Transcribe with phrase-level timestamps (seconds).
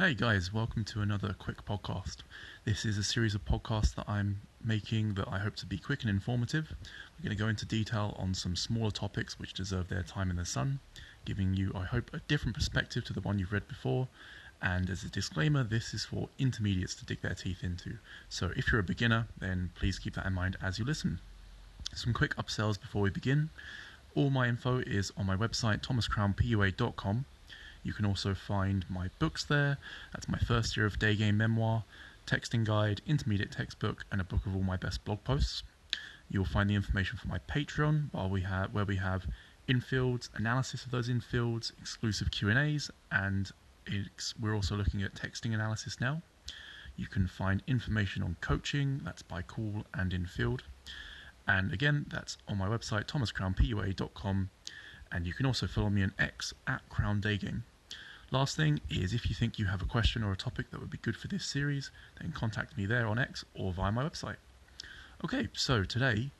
[0.00, 2.22] Hey guys, welcome to another quick podcast.
[2.64, 6.00] This is a series of podcasts that I'm making that I hope to be quick
[6.00, 6.74] and informative.
[7.18, 10.36] We're going to go into detail on some smaller topics which deserve their time in
[10.36, 10.78] the sun,
[11.26, 14.08] giving you, I hope, a different perspective to the one you've read before.
[14.62, 17.98] And as a disclaimer, this is for intermediates to dig their teeth into.
[18.30, 21.18] So if you're a beginner, then please keep that in mind as you listen.
[21.94, 23.50] Some quick upsells before we begin.
[24.14, 27.26] All my info is on my website, thomascrownpua.com.
[27.82, 29.78] You can also find my books there.
[30.12, 31.84] That's my first year of day game memoir,
[32.26, 35.62] texting guide, intermediate textbook, and a book of all my best blog posts.
[36.28, 39.26] You'll find the information for my Patreon, while we have where we have
[39.68, 43.50] infields, analysis of those infields, exclusive Q and A's, and
[44.40, 46.22] we're also looking at texting analysis now.
[46.96, 49.00] You can find information on coaching.
[49.04, 50.64] That's by call and infield.
[51.48, 54.50] And again, that's on my website, thomascrownpua.com.
[55.12, 57.64] And you can also follow me on X at Crown Day Game.
[58.30, 60.90] Last thing is if you think you have a question or a topic that would
[60.90, 64.36] be good for this series, then contact me there on X or via my website.
[65.24, 66.30] Okay, so today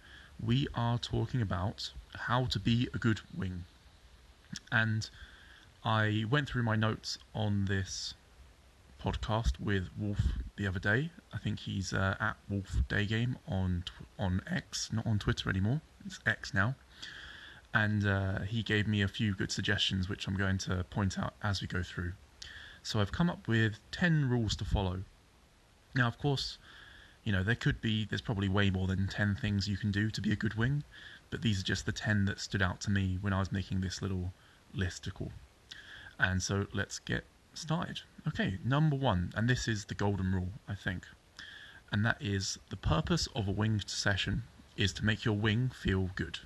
[0.44, 3.64] we are talking about how to be a good wing.
[4.70, 5.10] And
[5.84, 8.14] I went through my notes on this
[9.02, 10.20] podcast with Wolf
[10.56, 11.10] the other day.
[11.32, 13.84] I think he's uh, at Wolf Day Game on
[14.18, 15.80] on X, not on Twitter anymore.
[16.06, 16.77] It's X now
[17.72, 21.34] and uh, he gave me a few good suggestions, which I'm going to point out
[21.42, 22.12] as we go through.
[22.82, 25.02] So I've come up with 10 rules to follow.
[25.94, 26.58] Now, of course,
[27.24, 30.10] you know, there could be, there's probably way more than 10 things you can do
[30.10, 30.82] to be a good wing,
[31.30, 33.80] but these are just the 10 that stood out to me when I was making
[33.80, 34.32] this little
[34.74, 35.30] listicle.
[36.18, 37.24] And so let's get
[37.55, 38.00] started.
[38.27, 41.06] Okay, number one, and this is the golden rule, I think,
[41.92, 44.44] and that is the purpose of a winged session
[44.77, 46.40] is to make your wing feel good.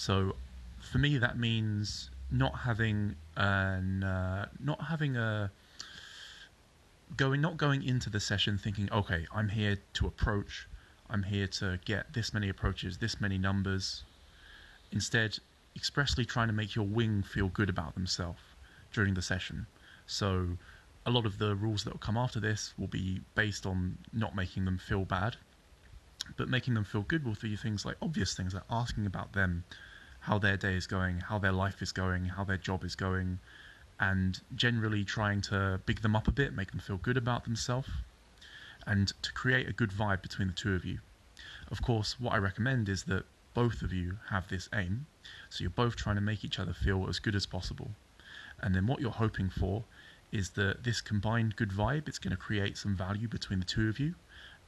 [0.00, 0.34] So
[0.80, 5.50] for me, that means not having an uh, not having a
[7.18, 10.66] going not going into the session thinking, okay, I'm here to approach,
[11.10, 14.04] I'm here to get this many approaches, this many numbers.
[14.90, 15.38] Instead,
[15.76, 18.40] expressly trying to make your wing feel good about themselves
[18.94, 19.66] during the session.
[20.06, 20.56] So
[21.04, 24.34] a lot of the rules that will come after this will be based on not
[24.34, 25.36] making them feel bad,
[26.38, 29.64] but making them feel good will be things like obvious things like asking about them,
[30.20, 33.38] how their day is going, how their life is going, how their job is going,
[33.98, 37.88] and generally trying to big them up a bit, make them feel good about themselves,
[38.86, 40.98] and to create a good vibe between the two of you.
[41.70, 45.06] Of course, what I recommend is that both of you have this aim,
[45.48, 47.90] so you're both trying to make each other feel as good as possible.
[48.60, 49.84] And then what you're hoping for
[50.32, 53.88] is that this combined good vibe, it's going to create some value between the two
[53.88, 54.14] of you.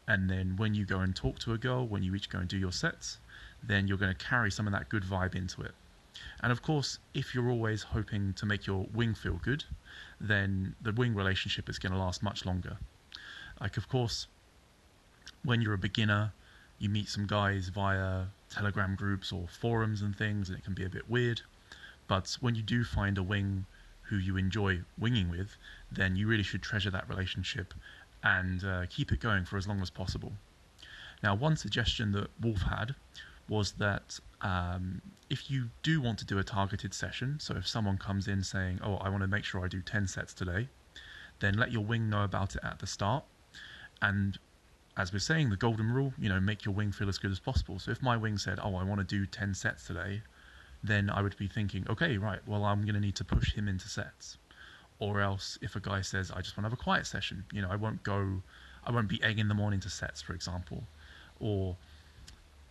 [0.06, 2.48] And then when you go and talk to a girl, when you each go and
[2.48, 3.18] do your sets,
[3.62, 5.72] then you're going to carry some of that good vibe into it.
[6.42, 9.64] And of course, if you're always hoping to make your wing feel good,
[10.20, 12.78] then the wing relationship is going to last much longer.
[13.60, 14.26] Like, of course,
[15.44, 16.32] when you're a beginner,
[16.78, 20.84] you meet some guys via Telegram groups or forums and things, and it can be
[20.84, 21.42] a bit weird.
[22.08, 23.66] But when you do find a wing
[24.02, 25.56] who you enjoy winging with,
[25.90, 27.72] then you really should treasure that relationship
[28.22, 30.32] and uh, keep it going for as long as possible.
[31.22, 32.94] Now, one suggestion that Wolf had
[33.48, 37.98] was that um, if you do want to do a targeted session, so if someone
[37.98, 40.68] comes in saying, "Oh, I want to make sure I do 10 sets today,"
[41.40, 43.24] then let your wing know about it at the start.
[44.00, 44.38] And
[44.96, 47.40] as we're saying, the golden rule, you know, make your wing feel as good as
[47.40, 47.78] possible.
[47.78, 50.22] So if my wing said, "Oh, I want to do 10 sets today,"
[50.82, 52.46] then I would be thinking, "Okay, right.
[52.46, 54.38] Well, I'm going to need to push him into sets."
[55.02, 57.60] Or else, if a guy says, "I just want to have a quiet session," you
[57.60, 58.42] know, I won't go,
[58.86, 60.84] I won't be egging them on into sets, for example,
[61.40, 61.76] or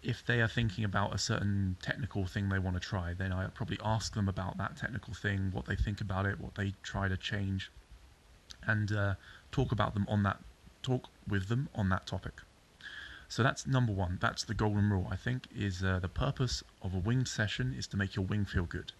[0.02, 3.47] if they are thinking about a certain technical thing they want to try, then I
[3.47, 7.09] probably ask them about that technical thing, what they think about it, what they try
[7.09, 7.69] to change,
[8.66, 9.16] and uh,
[9.52, 10.40] talk about them on that,
[10.81, 12.36] talk with them on that topic.
[13.28, 14.18] So that's number one.
[14.22, 15.08] That's the golden rule.
[15.12, 18.46] I think is uh, the purpose of a winged session is to make your wing
[18.46, 18.94] feel good,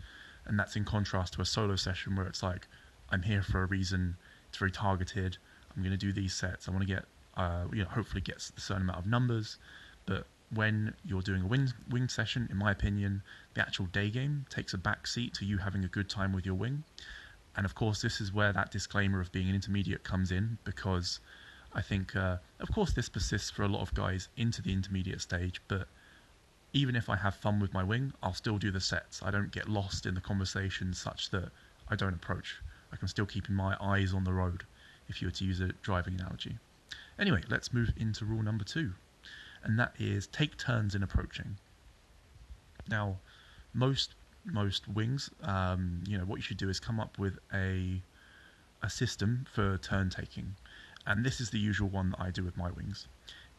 [0.46, 2.68] and that's in contrast to a solo session where it's like
[3.12, 4.16] I'm here for a reason.
[4.50, 5.38] It's very targeted.
[5.76, 6.68] I'm going to do these sets.
[6.68, 7.06] I want to get,
[7.38, 9.58] uh, you know, hopefully get a certain amount of numbers,
[10.06, 13.22] but when you're doing a wing, wing session, in my opinion,
[13.54, 16.46] the actual day game takes a back seat to you having a good time with
[16.46, 16.84] your wing.
[17.56, 21.20] And of course, this is where that disclaimer of being an intermediate comes in because
[21.74, 25.22] I think, uh, of course, this persists for a lot of guys into the intermediate
[25.22, 25.62] stage.
[25.68, 25.88] But
[26.74, 29.22] even if I have fun with my wing, I'll still do the sets.
[29.24, 31.50] I don't get lost in the conversation such that
[31.90, 32.62] I don't approach.
[32.92, 34.66] I can still keep my eyes on the road,
[35.08, 36.58] if you were to use a driving analogy.
[37.20, 38.94] Anyway, let's move into rule number two
[39.64, 41.58] and that is take turns in approaching.
[42.88, 43.18] Now,
[43.74, 48.02] most most wings, um, you know, what you should do is come up with a
[48.82, 50.56] a system for turn taking,
[51.06, 53.08] and this is the usual one that I do with my wings,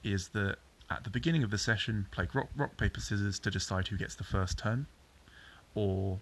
[0.02, 0.56] is that
[0.90, 4.14] at the beginning of the session, play rock, rock paper, scissors to decide who gets
[4.16, 4.86] the first turn,
[5.74, 6.20] or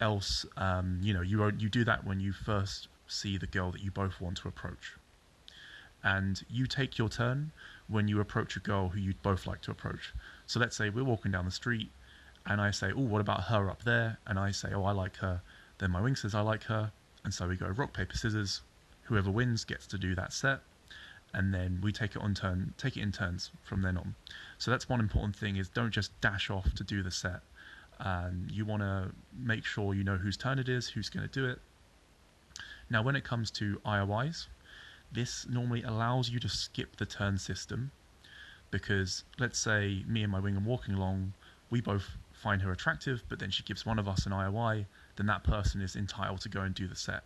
[0.00, 3.82] else, um, you know, you you do that when you first see the girl that
[3.82, 4.96] you both want to approach,
[6.02, 7.52] and you take your turn
[7.88, 10.14] when you approach a girl who you'd both like to approach.
[10.46, 11.90] So let's say we're walking down the street,
[12.46, 15.16] and I say, "Oh, what about her up there?" And I say, "Oh, I like
[15.16, 15.42] her."
[15.78, 16.92] Then my wing says, "I like her,"
[17.24, 18.62] and so we go rock paper scissors.
[19.04, 20.60] Whoever wins gets to do that set
[21.34, 24.14] and then we take it on turn, take it in turns from then on.
[24.56, 27.40] So that's one important thing: is don't just dash off to do the set.
[28.00, 31.32] Um, you want to make sure you know whose turn it is, who's going to
[31.32, 31.58] do it.
[32.90, 34.46] Now, when it comes to IOIs,
[35.10, 37.90] this normally allows you to skip the turn system
[38.70, 41.32] because let's say me and my wing are walking along,
[41.70, 44.86] we both find her attractive, but then she gives one of us an IOI,
[45.16, 47.24] then that person is entitled to go and do the set.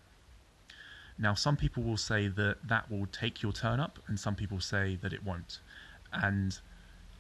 [1.19, 4.61] Now, some people will say that that will take your turn up, and some people
[4.61, 5.61] say that it won't.
[6.13, 6.59] And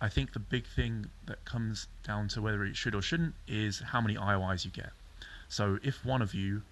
[0.02, 3.78] I think the big thing that comes down to whether it should or shouldn't is
[3.78, 4.90] how many IOIs you get.
[5.48, 6.62] So if one of you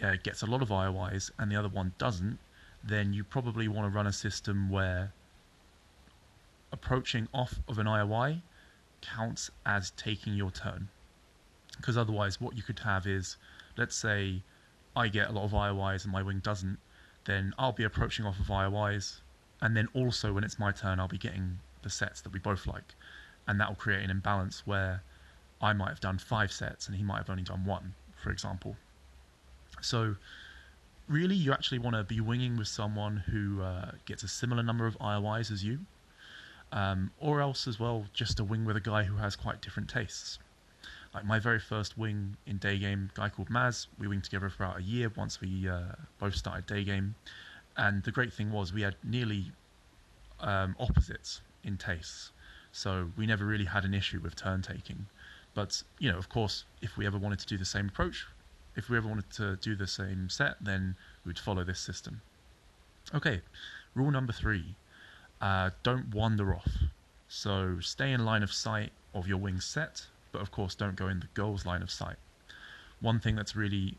[0.00, 2.38] uh, gets a lot of IOIs and the other one doesn't,
[2.84, 5.12] then you probably want to run a system where
[6.70, 8.40] approaching off of an IOI
[9.00, 10.90] counts as taking your turn.
[11.76, 13.36] Because otherwise, what you could have is,
[13.76, 14.44] let's say
[14.94, 16.78] I get a lot of IOIs and my wing doesn't,
[17.24, 19.22] then I'll be approaching off of IOIs,
[19.60, 22.66] and then also when it's my turn, I'll be getting the sets that we both
[22.66, 22.94] like,
[23.46, 25.02] and that will create an imbalance where
[25.60, 28.76] I might have done five sets and he might have only done one, for example.
[29.80, 30.16] So,
[31.08, 34.86] really, you actually want to be winging with someone who uh, gets a similar number
[34.86, 35.80] of IOIs as you,
[36.72, 39.88] um, or else as well, just to wing with a guy who has quite different
[39.88, 40.38] tastes.
[41.12, 43.88] Like my very first wing in day game, guy called Maz.
[43.98, 47.16] We winged together for about a year once we uh, both started day game,
[47.76, 49.50] and the great thing was we had nearly
[50.38, 52.32] um, opposites in tastes,
[52.72, 55.06] so we never really had an issue with turn taking.
[55.54, 58.26] But you know, of course, if we ever wanted to do the same approach,
[58.76, 62.22] if we ever wanted to do the same set, then we'd follow this system.
[63.14, 63.40] Okay,
[63.94, 64.76] rule number three:
[65.40, 66.70] uh, don't wander off.
[67.28, 71.08] So stay in line of sight of your wing set but of course don't go
[71.08, 72.16] in the goal's line of sight.
[73.00, 73.96] One thing that's really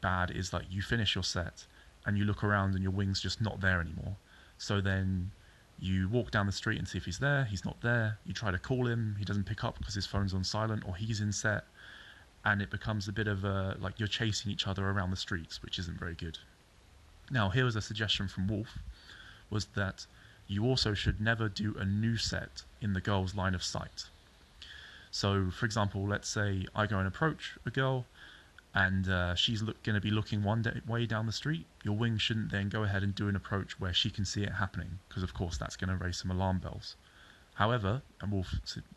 [0.00, 1.66] bad is like you finish your set
[2.04, 4.16] and you look around and your wing's just not there anymore.
[4.58, 5.30] So then
[5.82, 8.18] you walk down the street and see if he's there, he's not there.
[8.24, 10.94] You try to call him, he doesn't pick up because his phone's on silent or
[10.94, 11.64] he's in set.
[12.44, 15.62] And it becomes a bit of a like you're chasing each other around the streets,
[15.62, 16.38] which isn't very good.
[17.30, 18.78] Now, here was a suggestion from Wolf
[19.50, 20.06] was that
[20.46, 24.04] you also should never do a new set in the girl's line of sight.
[25.10, 28.06] So, for example, let's say I go and approach a girl
[28.74, 31.66] and uh, she's going to be looking one day, way down the street.
[31.84, 34.52] Your wing shouldn't then go ahead and do an approach where she can see it
[34.52, 36.96] happening, because of course that's going to raise some alarm bells.
[37.54, 38.54] However, and Wolf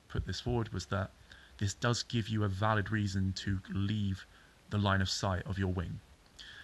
[0.08, 1.12] put this forward, was that
[1.58, 4.26] this does give you a valid reason to leave
[4.70, 6.00] the line of sight of your wing.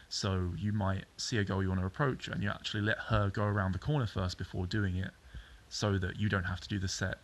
[0.07, 3.29] So you might see a girl you want to approach, and you actually let her
[3.29, 5.11] go around the corner first before doing it,
[5.69, 7.17] so that you don't have to do the set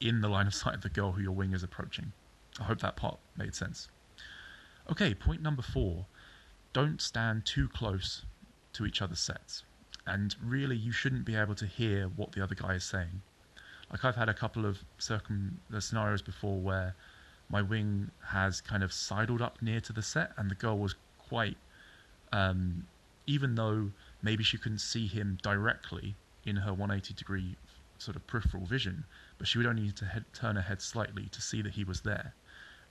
[0.00, 2.12] in the line of sight of the girl who your wing is approaching.
[2.60, 3.88] I hope that part made sense.
[4.88, 6.06] Okay, point number four
[6.72, 8.24] don't stand too close
[8.72, 9.64] to each other's sets.
[10.06, 13.22] And really, you shouldn't be able to hear what the other guy is saying.
[13.90, 16.94] Like, I've had a couple of circum uh, scenarios before where
[17.48, 20.94] my wing has kind of sidled up near to the set, and the girl was
[21.18, 21.56] quite,
[22.32, 22.86] um,
[23.26, 23.90] even though
[24.22, 27.56] maybe she couldn't see him directly in her 180 degree
[27.98, 29.04] sort of peripheral vision,
[29.38, 31.84] but she would only need to head, turn her head slightly to see that he
[31.84, 32.34] was there.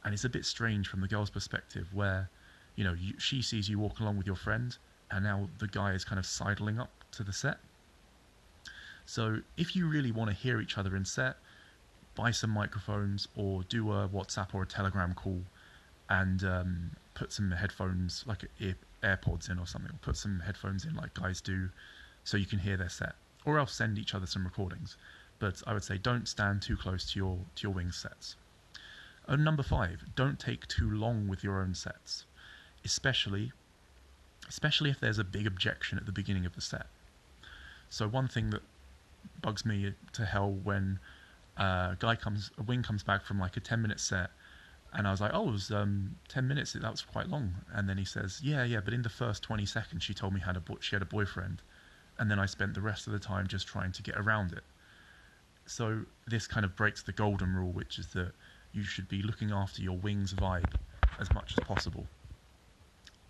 [0.04, 2.30] And it's a bit strange from the girl's perspective, where
[2.76, 4.78] you know you, she sees you walk along with your friend,
[5.12, 7.60] and now the guy is kind of sidling up to the set.
[9.06, 11.38] So if you really want to hear each other in set,
[12.16, 15.42] buy some microphones or do a WhatsApp or a Telegram call,
[16.10, 20.86] and um, put some headphones like ear, AirPods in or something, or put some headphones
[20.86, 21.70] in like guys do,
[22.24, 23.16] so you can hear their set
[23.46, 24.98] or else send each other some recordings.
[25.40, 28.36] But I would say don't stand too close to your to your wing sets.
[29.30, 32.26] And number five, don't take too long with your own sets,
[32.84, 33.54] especially
[34.48, 36.88] especially if there's a big objection at the beginning of the set.
[37.88, 38.64] So one thing that
[39.42, 41.00] bugs me to hell when
[41.56, 44.32] a guy comes, a wing comes back from like a 10 minute set,
[44.92, 47.54] and I was like, oh, it was um, 10 minutes, that was quite long.
[47.72, 50.40] And then he says, yeah, yeah, but in the first 20 seconds, she told me
[50.40, 51.62] had a she had a boyfriend
[52.20, 54.64] and then I spent the rest of the time just trying to get around it.
[55.66, 58.34] So this kind of breaks the golden rule, which is that
[58.72, 60.74] you should be looking after your wings vibe
[61.20, 62.08] as much as possible.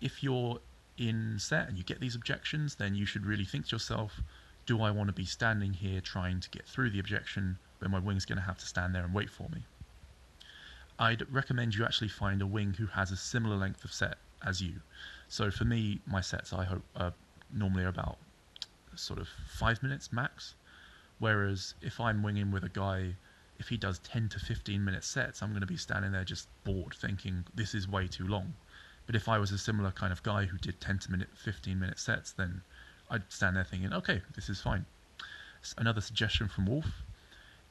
[0.00, 0.60] If you're
[0.96, 4.20] in set and you get these objections, then you should really think to yourself,
[4.66, 7.98] do I want to be standing here trying to get through the objection when my
[7.98, 9.64] wing's going to have to stand there and wait for me?
[10.98, 14.60] I'd recommend you actually find a wing who has a similar length of set as
[14.60, 14.74] you.
[15.28, 17.14] So for me, my sets I hope are
[17.52, 18.18] normally about
[18.96, 20.54] sort of five minutes max.
[21.18, 23.16] Whereas if I'm winging with a guy,
[23.60, 26.48] if he does 10 to 15 minute sets, I'm going to be standing there just
[26.64, 28.54] bored, thinking this is way too long.
[29.06, 31.78] But if I was a similar kind of guy who did 10 to minute, 15
[31.78, 32.62] minute sets, then
[33.10, 34.86] I'd stand there thinking, okay, this is fine.
[35.76, 37.02] Another suggestion from Wolf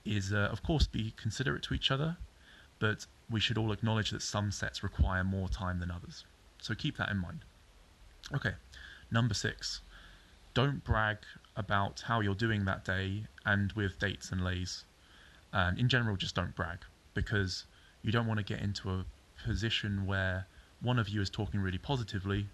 [0.05, 2.17] is, uh, of course, be considerate to each other,
[2.77, 6.24] but we should all acknowledge that some sets require more time than others.
[6.62, 7.39] So keep that in mind.
[8.31, 8.53] Okay,
[9.10, 9.81] number six.
[10.53, 11.17] Don't brag
[11.55, 14.86] about how you're doing that day and with dates and lays.
[15.51, 16.79] And in general, just don't brag
[17.13, 17.65] because
[18.01, 19.06] you don't want to get into a
[19.44, 20.48] position where
[20.82, 22.48] one of you is talking really positively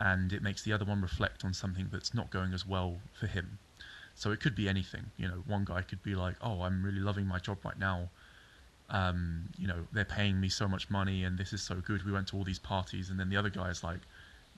[0.00, 3.26] and it makes the other one reflect on something that's not going as well for
[3.26, 3.58] him.
[4.14, 5.12] So it could be anything.
[5.16, 8.10] You know, one guy could be like, "Oh, I'm really loving my job right now.
[8.90, 12.04] Um, you know, they're paying me so much money, and this is so good.
[12.04, 14.00] We went to all these parties." And then the other guy is like,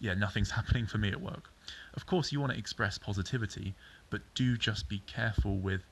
[0.01, 1.51] "Yeah, nothing's happening for me at work."
[1.93, 3.75] Of course, you want to express positivity,
[4.11, 5.83] but do just be careful with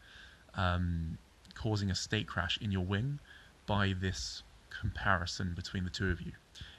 [0.55, 1.19] um,
[1.55, 3.19] causing a state crash in your wing
[3.67, 6.33] by this comparison between the two of you.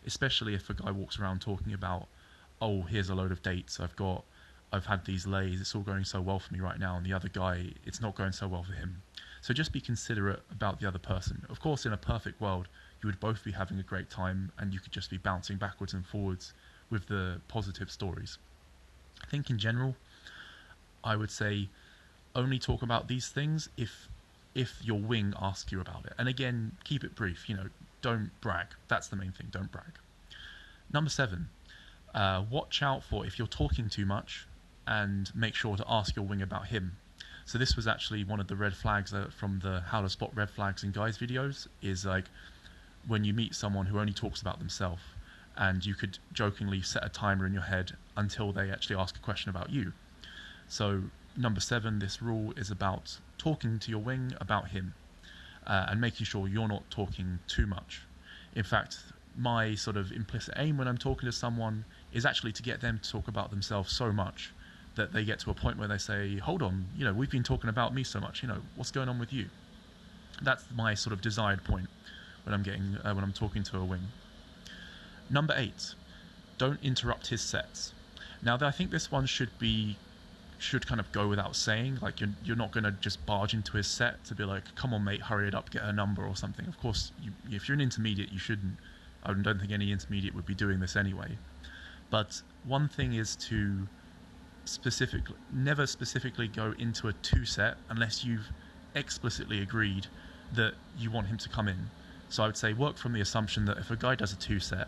[0.05, 2.07] Especially if a guy walks around talking about
[2.63, 4.23] oh, here's a load of dates I've got.
[4.71, 5.59] I've had these lays.
[5.59, 6.95] It's all going so well for me right now.
[6.95, 9.01] And the other guy, it's not going so well for him.
[9.41, 11.45] So just be considerate about the other person.
[11.49, 12.69] Of course, in a perfect world,
[13.01, 15.93] you would both be having a great time and you could just be bouncing backwards
[15.93, 16.53] and forwards
[16.89, 18.37] with the positive stories.
[19.21, 19.95] I think in general,
[21.03, 21.67] I would say
[22.33, 24.07] only talk about these things if
[24.55, 26.13] if your wing asks you about it.
[26.17, 27.49] And again, keep it brief.
[27.49, 27.69] You know,
[28.01, 28.67] don't brag.
[28.87, 29.47] That's the main thing.
[29.51, 29.97] Don't brag.
[30.91, 31.49] Number seven,
[32.13, 34.47] uh, watch out for if you're talking too much
[34.85, 36.97] and make sure to ask your wing about him.
[37.45, 40.31] So this was actually one of the red flags uh, from the how to spot
[40.35, 42.25] red flags in guys videos is like
[43.07, 45.01] when you meet someone who only talks about themselves
[45.57, 49.19] and you could jokingly set a timer in your head until they actually ask a
[49.19, 49.93] question about you.
[50.67, 51.03] So
[51.35, 54.93] number seven, this rule is about talking to your wing about him
[55.65, 58.01] uh, and making sure you're not talking too much.
[58.55, 58.97] In fact,
[59.37, 62.99] my sort of implicit aim when I'm talking to someone is actually to get them
[63.01, 64.53] to talk about themselves so much
[64.95, 67.43] that they get to a point where they say, "Hold on, you know, we've been
[67.43, 68.43] talking about me so much.
[68.43, 69.49] You know, what's going on with you?"
[70.41, 71.89] That's my sort of desired point
[72.43, 74.09] when I'm getting uh, when I'm talking to a wing.
[75.29, 75.95] Number eight,
[76.59, 77.93] don't interrupt his sets.
[78.43, 79.97] Now, I think this one should be
[80.63, 81.99] should kind of go without saying.
[82.01, 84.93] Like you're you're not going to just barge into his set to be like, "Come
[84.93, 87.75] on, mate, hurry it up, get a number or something." Of course, you, if you're
[87.75, 88.77] an intermediate, you shouldn't.
[89.23, 91.37] I don't think any intermediate would be doing this anyway.
[92.09, 93.87] But one thing is to
[94.65, 98.49] specifically never specifically go into a two set unless you've
[98.95, 100.07] explicitly agreed
[100.53, 101.89] that you want him to come in.
[102.29, 104.59] So I would say work from the assumption that if a guy does a two
[104.59, 104.87] set,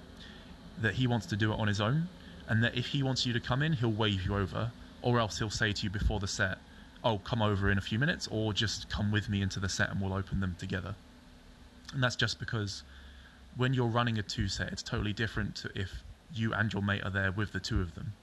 [0.81, 2.07] that he wants to do it on his own,
[2.47, 4.71] and that if he wants you to come in, he'll wave you over,
[5.01, 6.59] or else he'll say to you before the set,
[7.03, 9.89] "Oh, come over in a few minutes," or just come with me into the set
[9.89, 10.95] and we'll open them together.
[11.93, 12.83] And that's just because
[13.55, 17.03] when you're running a two set, it's totally different to if you and your mate
[17.03, 18.15] are there with the two of them.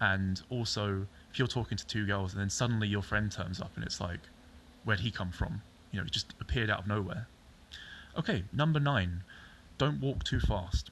[0.00, 3.76] And also, if you're talking to two girls and then suddenly your friend turns up
[3.76, 4.28] and it's like,
[4.84, 5.62] where'd he come from?
[5.92, 7.28] You know, he just appeared out of nowhere.
[8.18, 9.22] Okay, number nine,
[9.78, 10.90] don't walk too fast.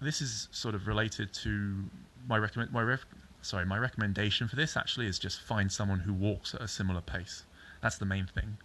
[0.00, 1.90] This is sort of related to
[2.26, 3.06] my recommend my ref-
[3.44, 7.00] sorry my recommendation for this actually is just find someone who walks at a similar
[7.00, 7.44] pace.
[7.80, 8.56] That's the main thing.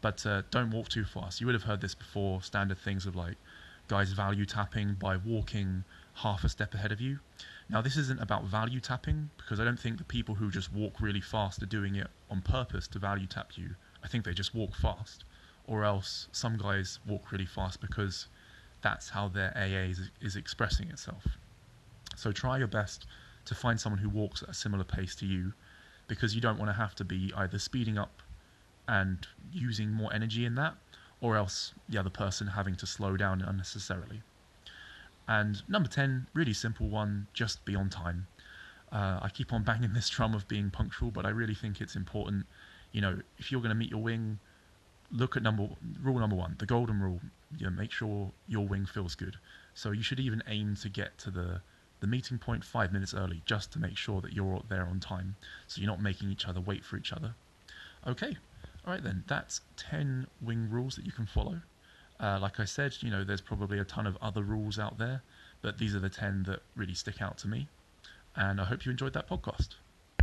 [0.00, 1.40] But uh, don't walk too fast.
[1.40, 2.42] You would have heard this before.
[2.42, 3.36] Standard things of like
[3.88, 7.18] guys value tapping by walking half a step ahead of you.
[7.68, 11.00] Now, this isn't about value tapping because I don't think the people who just walk
[11.00, 13.74] really fast are doing it on purpose to value tap you.
[14.04, 15.24] I think they just walk fast.
[15.66, 18.28] Or else some guys walk really fast because
[18.82, 21.24] that's how their AA is, is expressing itself.
[22.14, 23.06] So try your best
[23.46, 25.52] to find someone who walks at a similar pace to you
[26.08, 28.22] because you don't want to have to be either speeding up
[28.88, 30.74] and using more energy in that
[31.20, 34.22] or else the other person having to slow down unnecessarily.
[35.26, 38.28] And number 10, really simple one, just be on time.
[38.92, 41.96] Uh, I keep on banging this drum of being punctual, but I really think it's
[41.96, 42.46] important.
[42.92, 44.38] You know, if you're going to meet your wing,
[45.10, 45.68] look at number
[46.02, 47.20] rule number one, the golden rule.
[47.58, 49.36] You know, make sure your wing feels good.
[49.74, 51.60] So you should even aim to get to the
[52.00, 55.36] the meeting point five minutes early, just to make sure that you're there on time,
[55.66, 57.34] so you're not making each other wait for each other.
[58.06, 58.36] Okay,
[58.86, 59.24] all right then.
[59.26, 61.60] That's ten wing rules that you can follow.
[62.18, 65.22] Uh, like I said, you know, there's probably a ton of other rules out there,
[65.60, 67.68] but these are the 10 that really stick out to me.
[68.34, 69.76] and I hope you enjoyed that podcast.